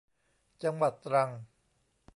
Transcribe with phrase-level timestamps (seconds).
[0.63, 1.29] จังหวัดตรัง